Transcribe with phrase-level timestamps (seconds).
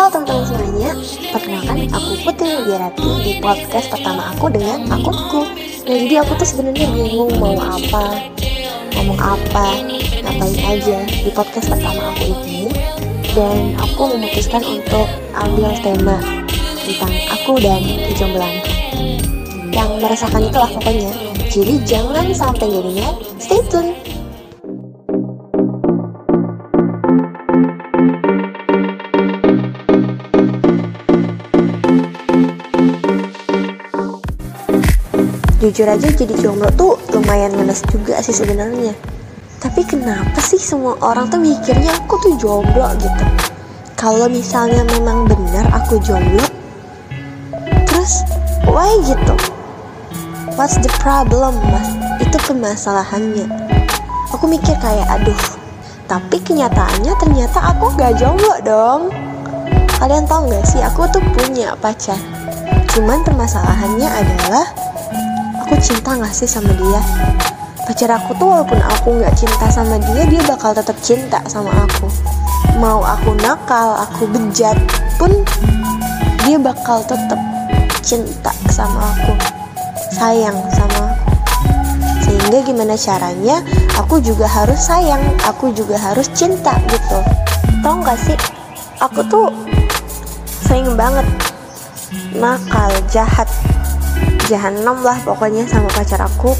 [0.00, 0.90] Halo teman-teman semuanya,
[1.28, 5.44] perkenalkan aku Putri Widiarati di podcast pertama aku dengan akunku
[5.84, 8.24] Nah jadi aku tuh sebenarnya bingung mau apa,
[8.96, 9.68] ngomong apa,
[10.24, 12.72] ngapain aja di podcast pertama aku ini.
[13.36, 15.04] Dan aku memutuskan untuk
[15.36, 16.16] ambil tema
[16.80, 18.56] tentang aku dan kejombloan
[19.68, 21.12] Yang merasakan itulah pokoknya.
[21.52, 23.92] Jadi jangan sampai jadinya stay tune
[35.60, 38.96] jujur aja jadi jomblo tuh lumayan ngenes juga sih sebenarnya.
[39.60, 43.24] Tapi kenapa sih semua orang tuh mikirnya aku tuh jomblo gitu?
[43.92, 46.48] Kalau misalnya memang benar aku jomblo
[47.84, 48.24] terus
[48.64, 49.36] why gitu?
[50.56, 51.92] What's the problem mas?
[52.24, 53.44] Itu permasalahannya.
[54.32, 55.60] Aku mikir kayak aduh
[56.08, 59.12] tapi kenyataannya ternyata aku gak jomblo dong.
[60.00, 62.16] Kalian tau gak sih aku tuh punya pacar.
[62.96, 64.79] Cuman permasalahannya adalah
[65.70, 66.98] aku cinta gak sih sama dia?
[67.86, 72.10] Pacar aku tuh walaupun aku gak cinta sama dia dia bakal tetap cinta sama aku.
[72.82, 74.74] Mau aku nakal aku bejat
[75.14, 75.30] pun
[76.42, 77.38] dia bakal tetap
[78.02, 79.30] cinta sama aku.
[80.10, 81.30] Sayang sama aku.
[82.26, 83.62] Sehingga gimana caranya
[83.94, 87.18] aku juga harus sayang aku juga harus cinta gitu.
[87.78, 88.34] Tau gak sih?
[88.98, 89.54] Aku tuh
[90.66, 91.30] sering banget
[92.34, 93.46] nakal jahat
[94.50, 96.58] jahanam lah pokoknya sama pacar aku.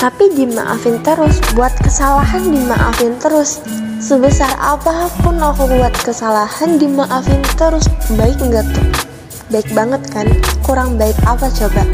[0.00, 3.60] Tapi dimaafin terus buat kesalahan dimaafin terus.
[4.00, 7.84] Sebesar apa pun aku buat kesalahan dimaafin terus.
[8.16, 8.88] Baik nggak tuh?
[9.52, 10.26] Baik banget kan?
[10.64, 11.84] Kurang baik apa coba?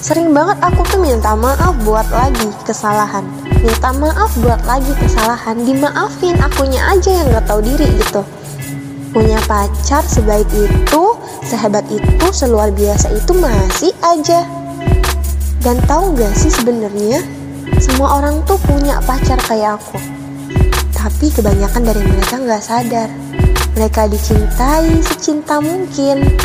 [0.00, 3.24] Sering banget aku tuh minta maaf buat lagi kesalahan.
[3.64, 5.56] Minta maaf buat lagi kesalahan.
[5.64, 8.24] Dimaafin akunya aja yang nggak tahu diri gitu
[9.10, 11.02] punya pacar sebaik itu,
[11.42, 14.46] sehebat itu, seluar biasa itu masih aja.
[15.60, 17.20] Dan tahu gak sih sebenarnya
[17.82, 19.98] semua orang tuh punya pacar kayak aku.
[20.94, 23.08] Tapi kebanyakan dari mereka nggak sadar.
[23.76, 26.36] Mereka dicintai secinta mungkin,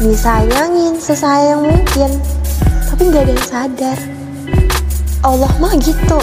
[0.00, 2.10] disayangin sesayang mungkin,
[2.88, 3.98] tapi nggak ada yang sadar.
[5.22, 6.18] Allah mah gitu.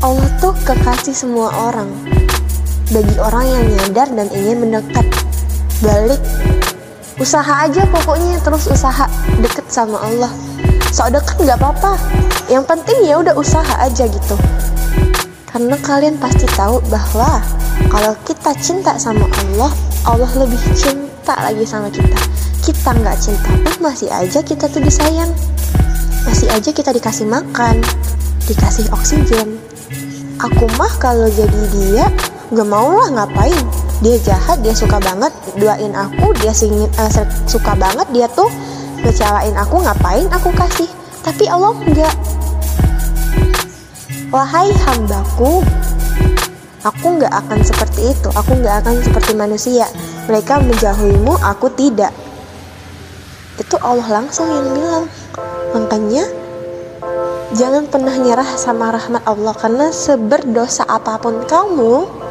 [0.00, 1.90] Allah tuh kekasih semua orang
[2.92, 5.06] bagi orang yang nyadar dan ingin mendekat.
[5.80, 6.20] Balik.
[7.18, 9.08] Usaha aja pokoknya terus usaha
[9.40, 10.32] deket sama Allah.
[10.92, 11.96] So deket nggak apa-apa.
[12.52, 14.36] Yang penting ya udah usaha aja gitu.
[15.48, 17.40] Karena kalian pasti tahu bahwa
[17.88, 19.72] kalau kita cinta sama Allah
[20.04, 22.20] Allah lebih cinta lagi sama kita.
[22.62, 25.32] Kita nggak cinta pun masih aja kita tuh disayang.
[26.28, 27.82] Masih aja kita dikasih makan
[28.46, 29.58] dikasih oksigen.
[30.42, 32.06] Aku mah kalau jadi dia
[32.52, 33.64] gak mau lah ngapain?
[34.04, 37.10] Dia jahat dia suka banget duain aku dia singin uh,
[37.48, 38.50] suka banget dia tuh
[39.00, 40.90] ngecewain aku ngapain aku kasih?
[41.22, 42.14] Tapi Allah enggak
[44.32, 45.60] wahai hambaku
[46.82, 48.28] aku nggak akan seperti itu.
[48.34, 49.86] Aku nggak akan seperti manusia.
[50.26, 52.10] Mereka menjauhimu aku tidak.
[53.56, 55.06] Itu Allah langsung yang bilang.
[55.72, 56.24] Makanya
[57.56, 62.21] jangan pernah nyerah sama rahmat Allah karena seberdosa apa pun kamu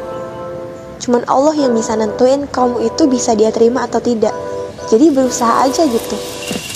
[1.02, 4.30] Cuman Allah yang bisa nentuin kamu itu bisa dia terima atau tidak.
[4.86, 6.14] Jadi berusaha aja gitu.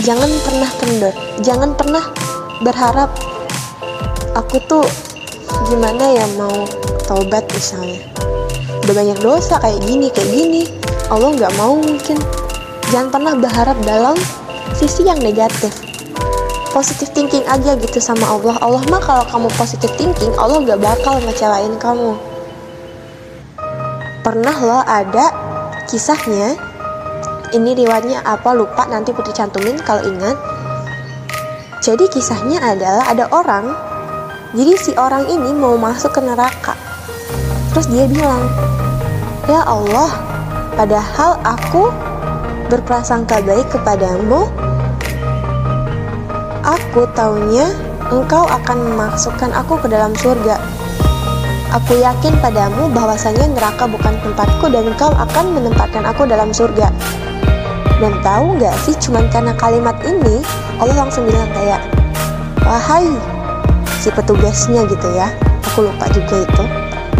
[0.03, 1.14] Jangan pernah kendor.
[1.47, 2.03] Jangan pernah
[2.59, 3.14] berharap
[4.34, 4.82] aku tuh
[5.70, 6.66] gimana ya mau
[7.06, 8.03] taubat misalnya.
[8.82, 10.62] Udah banyak dosa kayak gini kayak gini.
[11.06, 12.19] Allah nggak mau mungkin.
[12.91, 14.19] Jangan pernah berharap dalam
[14.75, 15.70] sisi yang negatif.
[16.75, 18.58] Positive thinking aja gitu sama Allah.
[18.58, 22.36] Allah mah kalau kamu positive thinking, Allah gak bakal ngecewain kamu
[24.26, 25.31] pernah loh ada
[25.87, 26.59] kisahnya.
[27.54, 30.34] Ini riwayatnya apa lupa nanti putri cantumin kalau ingat.
[31.78, 33.70] Jadi kisahnya adalah ada orang.
[34.50, 36.75] Jadi si orang ini mau masuk ke neraka.
[37.70, 38.50] Terus dia bilang
[39.47, 40.11] ya Allah
[40.75, 41.94] padahal aku
[42.67, 44.50] berprasangka baik kepadamu
[46.67, 47.70] aku taunya
[48.11, 50.58] engkau akan memasukkan aku ke dalam surga
[51.75, 56.93] Aku yakin padamu bahwasanya neraka bukan tempatku dan engkau akan menempatkan aku dalam surga.
[57.99, 60.45] Dan tahu nggak sih cuman karena kalimat ini
[60.79, 61.81] Allah langsung bilang kayak
[62.67, 63.07] Wahai
[64.03, 65.31] si petugasnya gitu ya.
[65.73, 66.65] Aku lupa juga itu.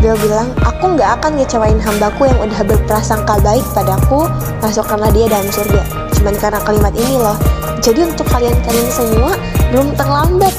[0.03, 4.29] Dia bilang aku nggak akan ngecewain hambaku yang udah berprasangka baik padaku
[4.63, 5.83] Masukkanlah dia dalam surga.
[6.19, 7.39] Cuman karena kalimat ini loh.
[7.79, 9.39] Jadi untuk kalian-kalian semua
[9.71, 10.55] belum terlambat.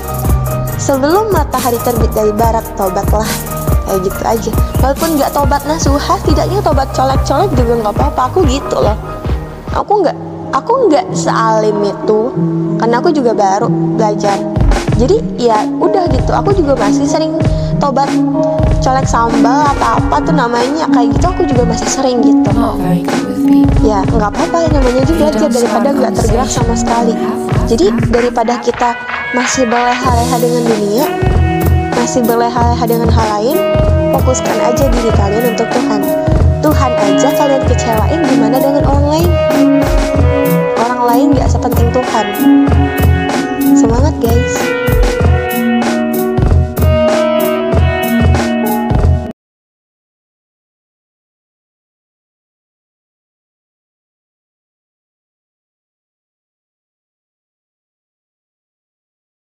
[0.77, 3.27] Sebelum matahari terbit dari barat, tobatlah
[3.87, 4.51] kayak gitu aja.
[4.83, 8.21] Walaupun nggak tobat nasuha tidaknya tobat colek-colek juga nggak apa-apa.
[8.29, 8.97] Aku gitu loh.
[9.73, 10.17] Aku nggak
[10.51, 12.19] aku nggak sealim itu.
[12.77, 14.37] Karena aku juga baru belajar.
[14.99, 16.31] Jadi ya udah gitu.
[16.35, 17.39] Aku juga masih sering
[17.79, 18.09] tobat
[18.83, 20.85] colek sambal apa apa tuh namanya.
[20.91, 22.51] Kayak gitu aku juga masih sering gitu.
[23.85, 24.67] Ya nggak apa-apa.
[24.69, 27.15] Namanya juga aja daripada nggak tergerak sama sekali.
[27.67, 28.95] Jadi daripada kita
[29.35, 31.05] masih berleha-leha dengan dunia
[32.07, 33.59] masih berleha-leha dengan hal lain
[34.15, 35.99] fokuskan aja diri kalian untuk Tuhan.
[36.63, 39.29] Tuhan aja kalian kecewain gimana dengan orang lain.
[40.79, 42.27] Orang lain gak sepenting Tuhan.
[43.75, 44.55] Semangat guys